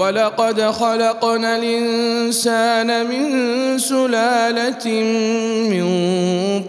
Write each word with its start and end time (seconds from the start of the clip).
ولقد 0.00 0.60
خلقنا 0.60 1.56
الإنسان 1.56 3.06
من 3.06 3.78
سلالة 3.78 4.90
من 5.70 5.84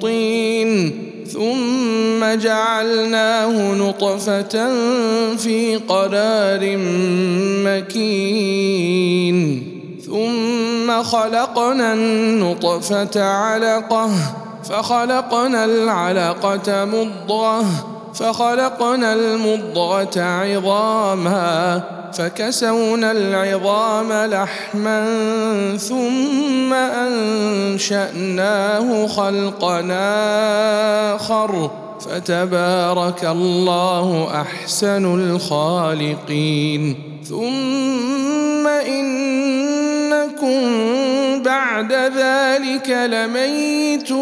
طين 0.02 0.94
ثم 1.28 2.36
جعلناه 2.36 3.74
نطفة 3.74 4.70
في 5.36 5.80
قرار 5.88 6.78
مكين 7.66 9.38
ثم 10.06 11.04
خلقنا 11.04 11.94
النطفة 11.94 13.24
علقة 13.24 14.10
فخلقنا 14.64 15.66
العلقة 15.66 16.86
مضغة 16.86 17.91
فخلقنا 18.14 19.14
المضغة 19.14 20.22
عظاما 20.22 21.84
فكسونا 22.14 23.12
العظام 23.12 24.12
لحما 24.12 25.08
ثم 25.78 26.74
أنشأناه 27.74 29.08
خلقنا 29.08 30.06
آخر. 31.16 31.72
فتبارك 32.02 33.26
الله 33.26 34.32
أحسن 34.42 35.06
الخالقين. 35.20 36.96
ثم 37.30 38.68
إنكم 38.68 40.60
بعد 41.44 41.94
ذلك 41.94 42.90
لميتون. 42.90 44.22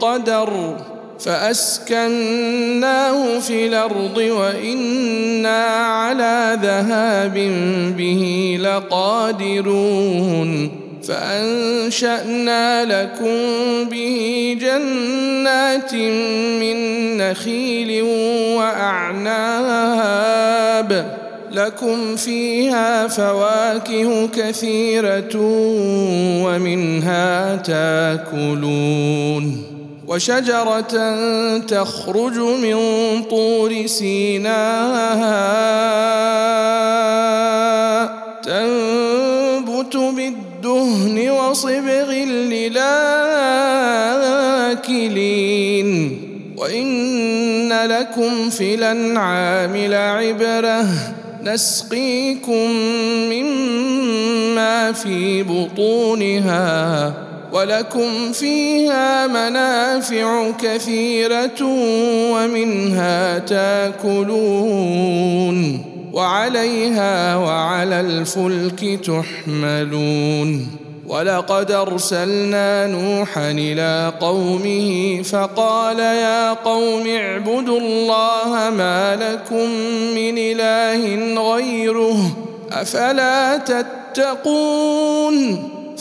بقدر 0.00 0.76
فأسكناه 1.20 3.38
في 3.38 3.66
الأرض 3.66 4.16
وإنا 4.16 5.64
على 5.64 6.58
ذهاب 6.62 7.34
به 7.96 8.56
لقادرون 8.60 10.02
فأنشأنا 11.08 12.84
لكم 12.84 13.36
به 13.90 14.56
جنات 14.60 15.94
من 15.94 16.76
نخيل 17.16 18.02
وأعناب 18.56 20.02
لكم 21.52 22.16
فيها 22.16 23.08
فواكه 23.08 24.28
كثيرة 24.28 25.36
ومنها 26.44 27.56
تاكلون 27.56 29.71
وشجرة 30.12 30.94
تخرج 31.58 32.38
من 32.38 32.76
طور 33.30 33.86
سيناء 33.86 34.52
تنبت 38.42 39.96
بالدهن 39.96 41.30
وصبغ 41.30 42.12
للآكلين. 42.12 42.98
وإن 46.56 47.72
لكم 47.72 48.50
في 48.50 48.74
الأنعام 48.74 49.76
لعبرة. 49.76 50.86
نسقيكم 51.42 52.70
مما 53.32 54.92
في 54.92 55.42
بطونها. 55.42 57.12
ولكم 57.52 58.32
فيها 58.32 59.26
منافع 59.26 60.50
كثيرة 60.50 61.62
ومنها 62.32 63.38
تاكلون 63.38 65.12
وعليها 66.12 67.36
وعلى 67.36 68.00
الفلك 68.00 69.00
تحملون 69.04 70.66
ولقد 71.06 71.70
أرسلنا 71.70 72.86
نوحا 72.86 73.50
إلى 73.50 74.12
قومه 74.20 75.22
فقال 75.22 75.98
يا 75.98 76.52
قوم 76.52 77.06
اعبدوا 77.06 77.80
الله 77.80 78.70
ما 78.70 79.16
لكم 79.16 79.70
من 80.14 80.38
إله 80.38 81.34
غيره 81.52 82.16
أفلا 82.72 83.56
تتقون 83.56 85.68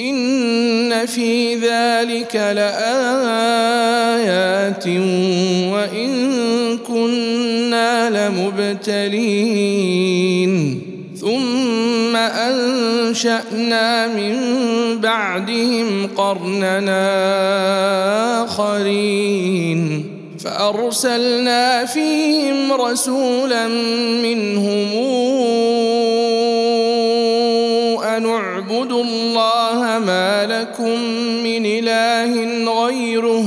ان 0.00 1.06
في 1.06 1.54
ذلك 1.54 2.36
لايات 2.36 2.76
وان 5.72 6.78
كنا 6.78 8.10
لمبتلين 8.88 9.72
ثم 11.20 12.16
انشانا 12.16 14.06
من 14.06 14.36
بعدهم 15.00 16.08
قرننا 16.16 17.04
اخرين 18.44 20.04
فارسلنا 20.38 21.84
فيهم 21.84 22.72
رسولا 22.72 23.68
منهم 24.22 24.86
ان 28.16 28.26
اعبدوا 28.26 29.04
الله 29.04 29.35
لكم 30.60 31.00
من 31.44 31.66
إله 31.66 32.32
غيره 32.84 33.44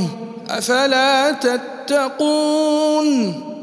أفلا 0.49 1.31
تتقون 1.31 3.09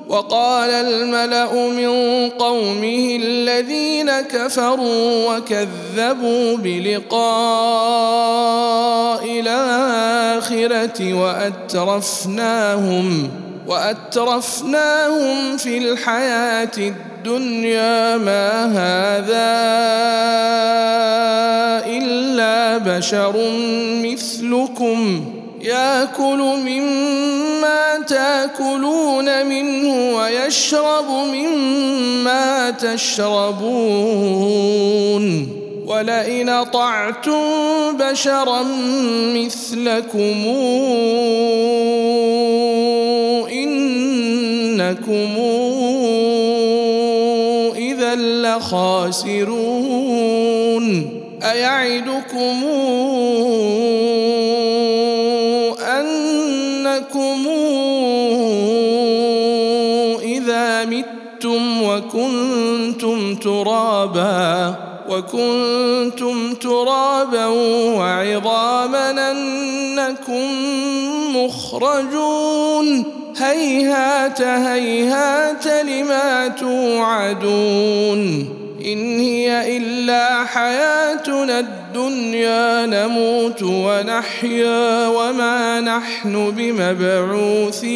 وقال 0.08 0.70
الملأ 0.70 1.54
من 1.54 1.90
قومه 2.30 3.18
الذين 3.22 4.20
كفروا 4.20 5.36
وكذبوا 5.36 6.56
بلقاء 6.56 7.26
الآخرة 9.40 11.14
وأترفناهم 11.14 12.66
وأترفناهم 13.66 15.56
في 15.56 15.78
الحياة 15.78 16.70
الدنيا 16.78 17.15
ما 18.16 18.64
هذا 18.66 19.56
إلا 21.86 22.78
بشر 22.78 23.34
مثلكم 24.02 25.24
يأكل 25.62 26.38
مما 26.38 27.98
تأكلون 28.08 29.46
منه 29.46 30.16
ويشرب 30.16 31.10
مما 31.10 32.70
تشربون 32.70 33.66
ولئن 35.86 36.48
أطعتم 36.48 37.42
بشرا 37.98 38.62
مثلكم 39.34 40.46
اذا 44.86 44.92
لخاسرون 48.16 49.66
أيعدكم 51.42 52.64
أنكم 55.80 57.46
إذا 60.22 60.84
متم 60.84 61.82
وكنتم 61.82 63.34
ترابا 63.34 64.74
وكنتم 65.08 66.54
ترابا 66.54 67.46
وعظاما 67.96 69.30
أنكم 69.30 70.46
مخرجون 71.36 73.15
هيهات 73.38 74.42
هيهات 74.42 75.66
لما 75.66 76.48
توعدون 76.48 78.48
إن 78.86 79.20
هي 79.20 79.76
إلا 79.76 80.44
حياتنا 80.44 81.58
الدنيا 81.58 82.86
نموت 82.86 83.62
ونحيا 83.62 85.08
وما 85.08 85.80
نحن 85.80 86.50
بمبعوثين 86.50 87.86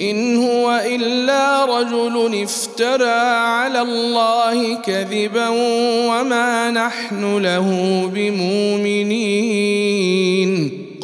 إن 0.00 0.36
هو 0.36 0.80
إلا 0.86 1.64
رجل 1.64 2.42
افترى 2.42 3.10
على 3.30 3.82
الله 3.82 4.74
كذبا 4.74 5.48
وما 6.08 6.70
نحن 6.70 7.36
له 7.36 7.70
بمؤمنين 8.14 8.86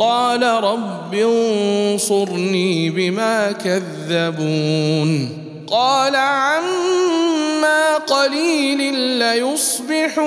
قال 0.02 0.42
رب 0.42 1.14
انصرني 1.14 2.90
بما 2.90 3.52
كذبون. 3.52 5.28
قال 5.66 6.16
عما 6.16 7.96
قليل 7.96 8.94
ليصبحن 8.94 10.26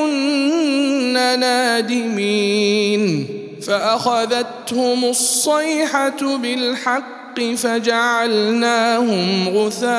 نادمين. 1.40 3.28
فأخذتهم 3.68 5.06
الصيحة 5.06 6.38
بالحق 6.38 7.42
فجعلناهم 7.58 9.50
غثاء 9.50 9.96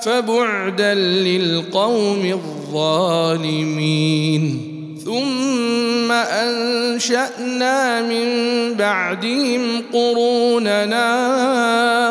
فبعدا 0.00 0.94
للقوم 0.94 2.32
الظالمين. 2.72 4.73
ثم 5.04 6.12
أنشأنا 6.12 8.02
من 8.02 8.28
بعدهم 8.74 9.82
قروننا 9.92 11.06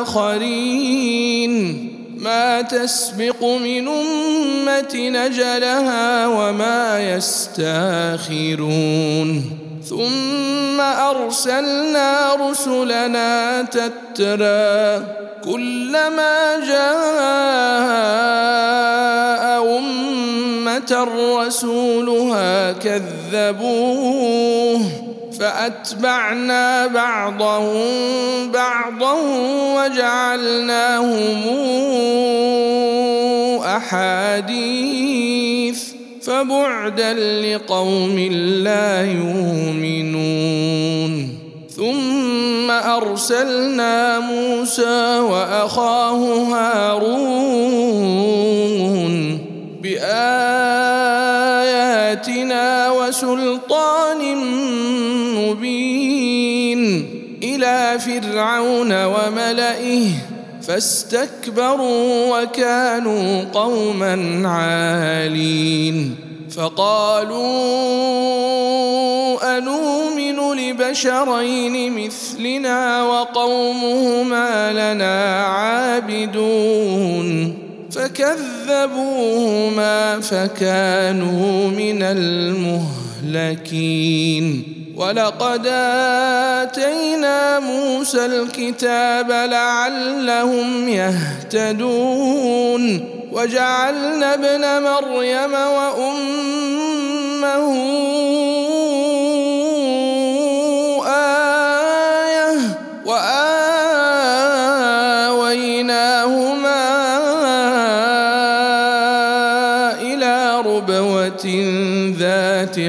آخرين. 0.02 1.54
ما 2.18 2.62
تسبق 2.62 3.44
من 3.44 3.88
أمة 3.88 4.96
نجلها 4.96 6.28
وما 6.28 7.16
يستاخرون. 7.16 8.84
ثم 9.90 10.82
أرسلنا 10.82 12.36
رسلنا 12.50 13.62
تترى 13.62 15.06
كلما 15.44 16.60
جاء 16.60 16.94
أمة 19.78 20.23
رسولها 21.40 22.72
كذبوه 22.72 24.34
فأتبعنا 25.40 26.88
بعضهم 26.88 28.52
بعضا 28.52 29.14
وجعلناهم 29.76 31.44
أحاديث 33.66 35.04
فبعدا 36.22 37.14
لقوم 37.14 38.20
لا 38.64 39.02
يؤمنون 39.12 40.54
أرسلنا 43.14 44.20
موسى 44.20 45.20
وأخاه 45.20 46.44
هارون 46.54 47.54
بآياتنا 49.82 50.53
وسلطان 53.14 54.22
مبين 55.38 56.82
إلى 57.44 58.00
فرعون 58.00 59.06
وملئه 59.06 60.08
فاستكبروا 60.68 62.42
وكانوا 62.42 63.44
قوما 63.54 64.42
عالين 64.50 66.16
فقالوا 66.58 67.38
انومن 69.58 70.40
لبشرين 70.58 72.06
مثلنا 72.06 73.04
وقومهما 73.04 74.74
لنا 74.74 75.46
عابدون 75.46 76.84
فكذبوهما 77.96 79.40
فكانوا 80.20 81.68
من 81.68 82.04
المهلكين. 83.34 84.64
ولقد 84.96 85.68
آتينا 86.62 87.60
موسى 87.60 88.26
الكتاب 88.26 89.32
لعلهم 89.32 90.90
يهتدون. 90.90 92.84
وجعلنا 93.32 94.34
ابن 94.34 94.84
مريم 94.84 95.54
وأمه 95.54 96.44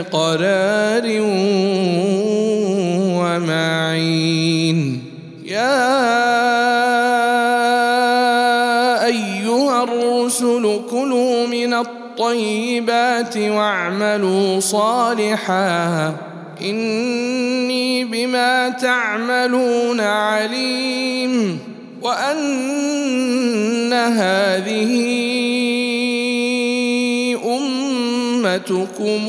ذات 0.02 0.12
قرار 0.12 1.20
الطيبات 11.74 13.36
واعملوا 13.36 14.60
صالحا. 14.60 16.14
إني 16.62 18.04
بما 18.04 18.68
تعملون 18.68 20.00
عليم. 20.00 21.58
وأن 22.02 23.92
هذه 23.92 24.94
أمتكم 27.44 29.28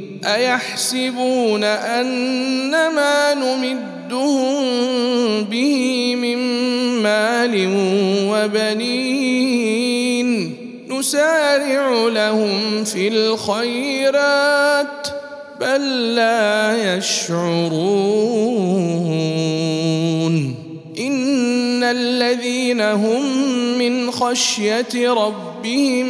أيحسبون 0.25 1.63
ان 1.63 2.71
ما 2.71 3.33
نمدهم 3.33 4.53
به 5.43 6.15
من 6.15 6.37
مال 7.01 7.67
وبنين 8.29 9.71
نسارع 10.89 12.07
لهم 12.07 12.83
في 12.83 13.07
الخيرات 13.07 15.07
بل 15.61 16.15
لا 16.15 16.97
يشعرون 16.97 17.81
إن 20.99 21.83
الذين 21.83 22.81
هم 22.81 23.47
من 23.77 24.11
خشية 24.11 25.13
ربهم 25.13 26.07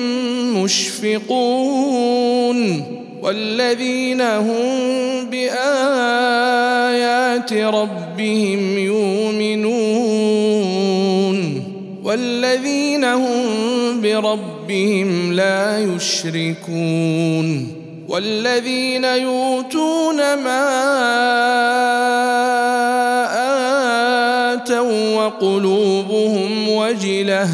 مشفقون 0.63 2.21
والذين 3.21 4.21
هم 4.21 5.25
بآيات 5.29 5.53
ربهم 7.53 8.77
يؤمنون 8.77 10.21
والذين 12.03 13.03
هم 13.03 14.01
بربهم 14.01 15.33
لا 15.33 15.79
يشركون 15.79 17.67
والذين 18.09 19.03
يؤتون 19.03 20.17
ما 20.17 20.67
آتوا 24.53 25.15
وقلوبهم 25.15 26.69
وجلة 26.69 27.49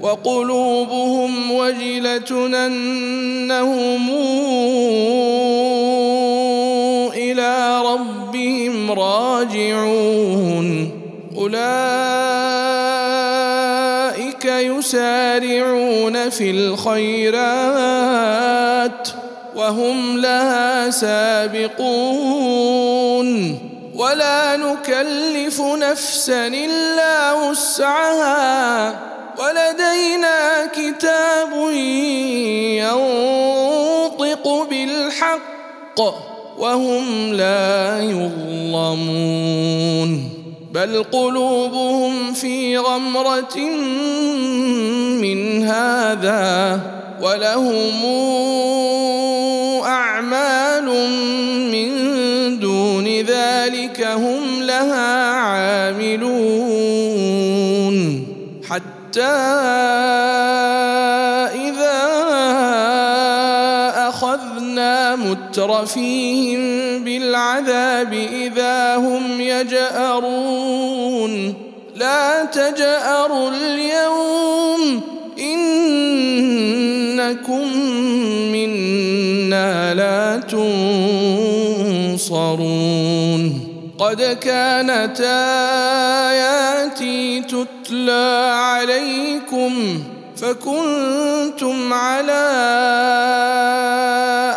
وقلوبهم 0.00 1.50
وجلة 1.50 2.46
أنهم 2.66 4.10
إلى 7.14 7.82
ربهم 7.82 8.90
راجعون. 8.90 10.90
أولئك 11.36 11.64
يسارعون 14.44 16.30
في 16.30 16.50
الخيرات 16.50 17.40
وهم 19.56 20.18
لها 20.18 20.90
سابقون. 20.90 22.50
ولا 23.94 24.56
نكلف 24.56 25.60
نفسا 25.60 26.46
إلا 26.46 27.32
وسعها. 27.32 29.10
ولدينا 29.40 30.66
كتاب 30.66 31.52
ينطق 32.80 34.44
بالحق 34.70 36.00
وهم 36.58 37.32
لا 37.32 37.98
يظلمون. 38.00 39.30
بل 40.74 41.02
قلوبهم 41.02 42.32
في 42.32 42.78
غمرة 42.78 43.56
من 45.20 45.64
هذا 45.64 46.80
ولهم 47.22 48.04
أعمال 49.84 50.84
من 51.72 51.90
دون 52.60 53.06
ذلك 53.20 54.00
هم 54.00 54.62
لها 54.62 55.29
حتى 59.10 59.22
إذا 61.66 62.00
أخذنا 64.08 65.16
مترفيهم 65.16 66.60
بالعذاب 67.04 68.12
إذا 68.12 68.96
هم 68.96 69.40
يجأرون. 69.40 70.84
لا 71.96 72.44
تجأروا 72.44 73.50
اليوم 73.50 75.00
إنكم 75.38 76.80
قد 84.00 84.22
كانت 84.22 85.20
آياتي 86.30 87.40
تتلى 87.42 88.52
عليكم 88.54 90.02
فكنتم 90.36 91.92
على 91.92 92.50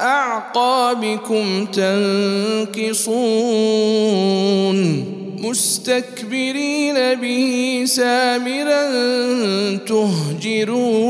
أعقابكم 0.01 1.65
تنكصون 1.65 3.13
مستكبرين 5.39 7.15
به 7.15 7.83
سامرا 7.85 8.83
تهجرون 9.87 11.03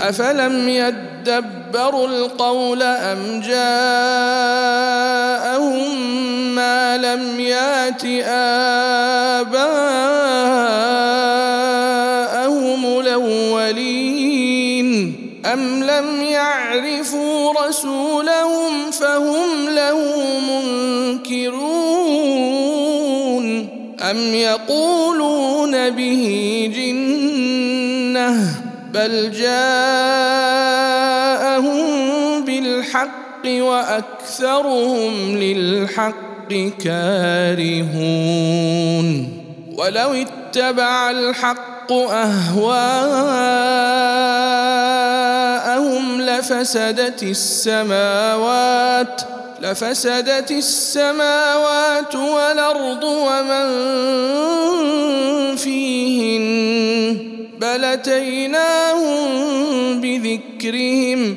أفلم 0.00 0.68
يدبروا 1.22 2.08
القول 2.08 2.82
أم 2.82 3.40
جاءهم 3.40 3.54
ما 6.54 6.96
الم 6.96 7.40
يات 7.40 8.04
آباءهم 8.04 9.60
الأولين 13.00 14.32
أم 15.52 15.84
لم 15.84 16.22
يعرفوا 16.22 17.66
رسولهم 17.66 18.90
فهم 18.90 19.68
له 19.68 19.98
منكرون 21.20 21.62
أم 24.10 24.34
يقولون 24.34 25.90
به 25.90 26.70
جنة 26.76 28.62
بل 28.94 29.30
جاءهم 29.30 30.21
وأكثرهم 33.60 35.38
للحق 35.38 36.52
كارهون. 36.84 37.78
ولو 39.78 40.12
اتبع 40.12 41.10
الحق 41.10 41.92
أهواءهم 41.92 42.72
لفسدت 46.20 47.22
السماوات 47.22 49.22
لفسدت 49.60 50.50
السماوات 50.50 52.14
والأرض 52.14 53.04
ومن 53.04 53.66
فيهن. 55.56 57.18
بل 57.60 57.84
أتيناهم 57.84 59.30
بذكرهم 60.00 61.36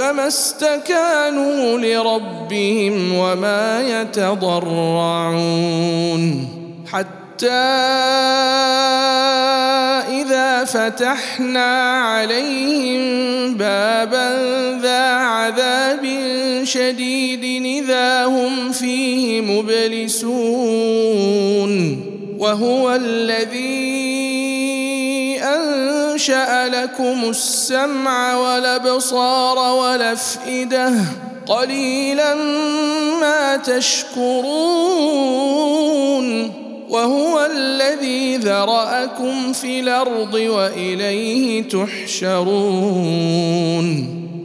فما 0.00 0.28
استكانوا 0.28 1.78
لربهم 1.78 3.14
وما 3.14 4.00
يتضرعون. 4.00 5.34
حتى 6.92 7.50
إذا 10.08 10.64
فتحنا 10.64 11.92
عليهم 12.00 13.00
بابا 13.54 14.38
ذا 14.82 15.04
عذاب 15.04 16.04
شديد 16.64 17.64
إذا 17.64 18.24
هم 18.24 18.72
فيه 18.72 19.40
مبلسون. 19.40 20.50
وهو 22.38 22.94
الذي 22.94 24.00
انشا 26.20 26.68
لكم 26.68 27.30
السمع 27.30 28.36
والأبصار 28.36 29.58
والأفئدة 29.58 30.92
قليلا 31.46 32.34
ما 33.20 33.56
تشكرون 33.56 34.50
وهو 36.88 37.46
الذي 37.46 38.36
ذرأكم 38.36 39.52
في 39.52 39.80
الأرض 39.80 40.34
وإليه 40.34 41.62
تحشرون 41.62 42.60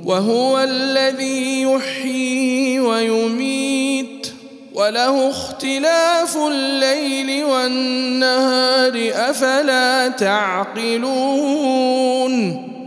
وهو 0.06 0.60
الذي 0.60 1.62
يحيي 1.62 2.80
ويميت 2.80 3.65
وله 4.76 5.30
اختلاف 5.30 6.38
الليل 6.38 7.44
والنهار 7.44 9.12
أفلا 9.16 10.08
تعقلون؟ 10.08 11.06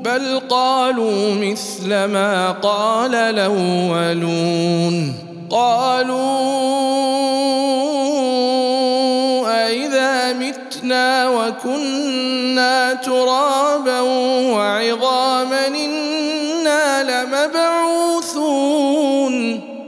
بل 0.05 0.41
قالوا 0.49 1.35
مثل 1.35 2.05
ما 2.05 2.51
قال 2.51 3.15
الأولون. 3.15 5.15
قالوا 5.51 6.19
أإذا 9.67 10.33
متنا 10.33 11.29
وكنا 11.29 12.95
ترابا 12.95 14.01
وعظاما 14.51 15.88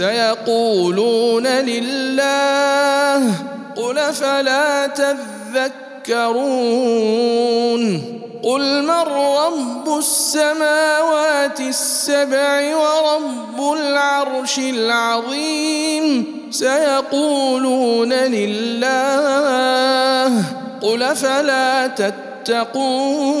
سيقولون 0.00 1.46
لله 1.46 3.34
قل 3.76 4.12
فلا 4.14 4.86
تذكرون 6.06 6.20
قل 8.42 8.82
من 8.82 9.04
رب 9.12 9.98
السماوات 9.98 11.60
السبع 11.60 12.76
ورب 12.76 13.72
العرش 13.72 14.58
العظيم 14.58 16.24
سيقولون 16.50 18.12
لله 18.12 18.84
قل 20.82 21.16
فلا 21.16 21.86
تتقون 21.86 23.40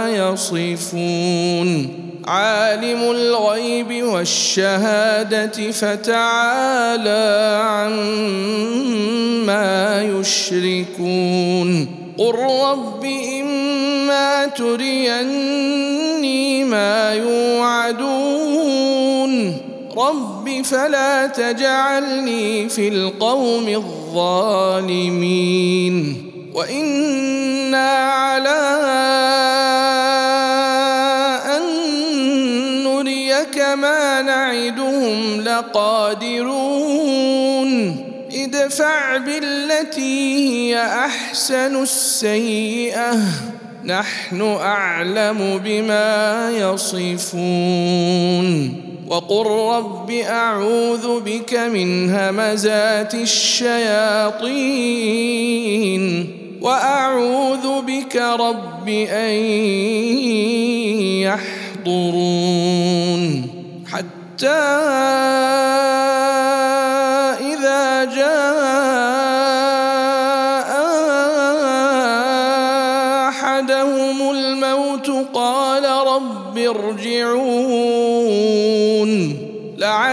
يصفون. 0.09 1.89
عالم 2.27 3.01
الغيب 3.11 4.03
والشهادة 4.03 5.71
فتعالى 5.71 7.59
عما 7.63 8.13
يشركون. 10.03 11.87
قل 12.17 12.35
رب 12.35 13.05
إما 13.41 14.45
تريني 14.45 15.83
ما 16.63 17.13
يوعدون. 17.13 18.05
رب 19.97 20.61
فلا 20.63 21.27
تجعلني 21.27 22.69
في 22.69 22.87
القوم 22.87 23.67
الظالمين 23.67 25.15
وإنا 26.53 27.89
على 27.89 28.49
أن 31.57 31.63
نريك 32.83 33.57
ما 33.57 34.21
نعدهم 34.21 35.41
لقادرون 35.41 36.95
ادفع 38.33 39.17
بالتي 39.17 40.35
هي 40.49 40.81
أحسن 40.81 41.81
السيئة 41.81 43.17
نحن 43.85 44.41
أعلم 44.41 45.61
بما 45.63 46.51
يصفون 46.51 47.45
وقل 49.07 49.45
رب 49.45 50.11
أعوذ 50.11 51.19
بك 51.19 51.53
من 51.53 52.09
همزات 52.09 53.13
الشياطين 53.13 54.45
وأعوذ 56.61 57.81
بك 57.81 58.15
رب 58.15 58.89
أن 58.89 59.35
يحضرون 61.85 63.47
حتى 63.87 64.47
إذا 67.53 68.03
جاء 68.03 68.94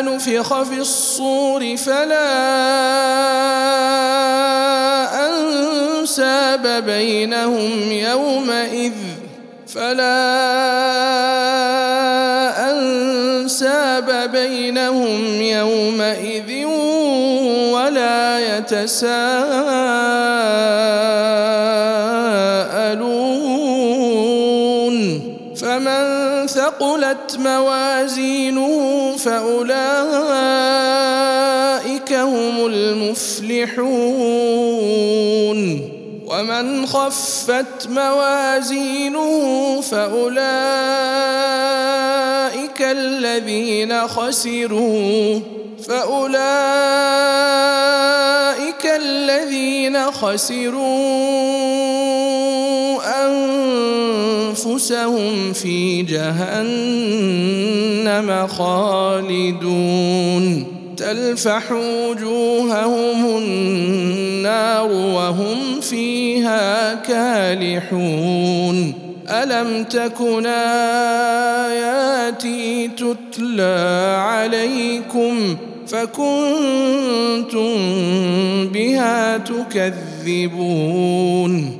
نفخ 0.00 0.62
في 0.62 0.78
الصور 0.78 1.76
فلا 1.76 2.30
أنساب 5.28 6.84
بينهم 6.86 7.92
يومئذ 7.92 8.92
فلا 9.74 10.40
أنساب 12.70 14.30
بينهم 14.32 15.42
يومئذ 15.42 16.66
ولا 17.74 18.56
يتساءلون. 18.56 19.80
فمن 25.60 26.46
ثقلت 26.46 27.36
موازينه 27.38 28.69
فأولئك 29.24 29.72
هم 32.12 32.66
المفلحون. 32.66 33.80
ومن 36.26 36.86
خفت 36.86 37.88
موازينه 37.88 39.80
فأولئك 39.80 40.40
الذين 42.82 44.08
خسروا. 44.08 45.40
فأولئك 45.88 46.40
الذين 48.84 50.10
خسروا. 50.10 52.09
أنفسهم 54.50 55.52
في 55.52 56.02
جهنم 56.02 56.66
خالدون. 58.46 60.66
تلفح 60.96 61.72
وجوههم 61.72 63.38
النار 63.38 64.92
وهم 64.92 65.80
فيها 65.80 66.94
كالحون. 66.94 68.94
ألم 69.28 69.84
تكن 69.84 70.46
آياتي 71.66 72.88
تتلى 72.88 74.16
عليكم 74.20 75.56
فكنتم 75.86 77.76
بها 78.68 79.38
تكذبون؟ 80.26 81.79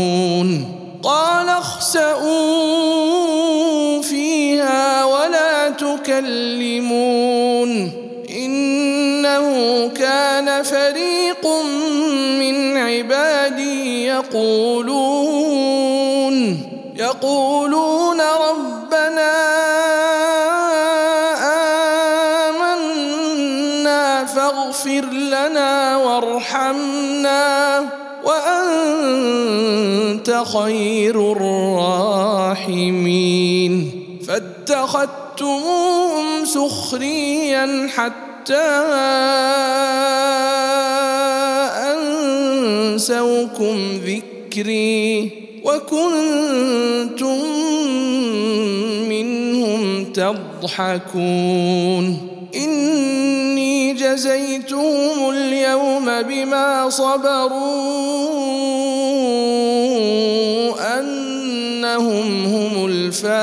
خير 30.43 31.31
الراحمين. 31.31 32.81
فاتخذتموهم 34.27 36.25
سخريا 36.45 37.87
حتى 37.95 38.71
أنسوكم 42.91 43.77
ذكري 44.05 45.31
وكنتم 45.65 47.39
منهم 49.09 50.05
تضحكون. 50.13 52.05
إني 52.55 53.93
جزيتهم 53.93 55.29
اليوم 55.29 56.21
بما 56.21 56.89
صبروا 56.89 58.41
أنهم 61.95 62.45
هم 62.45 62.85
الفائزون. 62.85 63.41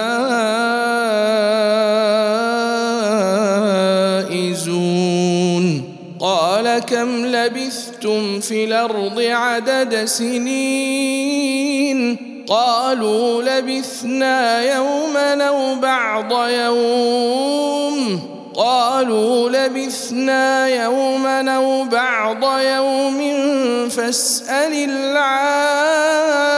قال 6.21 6.81
لبثتم 7.27 8.41
في 8.41 8.65
الأرض 8.65 9.21
عدد 9.21 10.05
سنين؟ 10.05 11.49
قالوا 12.49 13.43
لبثنا 13.43 14.63
يوما 14.75 15.45
أو 15.49 15.75
بعض 15.75 16.49
يوم. 16.49 18.21
قالوا 18.55 19.51
لبثنا 19.51 20.69
يوما 20.69 21.57
أو 21.57 21.85
بعض 21.85 22.45
يوم. 22.59 23.19
فاسأل 23.89 24.91
العادين 24.91 26.58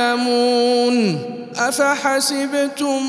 تعلمون 0.00 1.18
أفحسبتم 1.58 3.02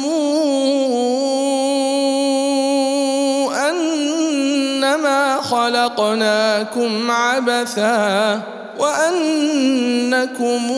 أنما 3.69 5.41
خلقناكم 5.41 7.11
عبثا 7.11 8.41
وأنكم 8.79 10.71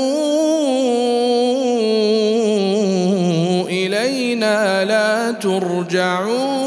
إلينا 3.69 4.86
لا 4.86 5.32
ترجعون 5.32 6.63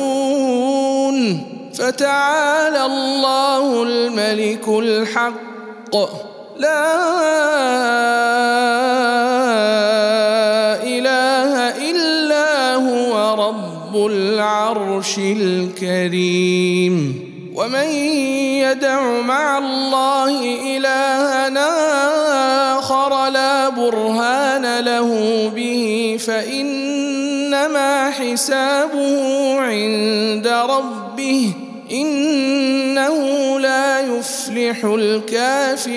فتعالى 1.75 2.85
الله 2.87 3.83
الملك 3.83 4.69
الحق 4.69 5.97
لا 6.59 6.97
العرش 14.97 15.19
الكريم. 15.19 16.95
ومن 17.55 17.89
يدع 18.65 19.21
مع 19.21 19.59
الله 19.59 20.57
إلهنا 20.77 21.69
آخر 22.79 23.29
لا 23.29 23.69
برهان 23.69 24.85
له 24.85 25.11
به 25.57 26.17
فإنما 26.27 28.11
حسابه 28.11 29.61
عند 29.61 30.47
ربه 30.47 31.53
إنه 31.93 33.59
لا 33.61 34.01
يفلح 34.01 34.85
الكافرون. 34.85 35.97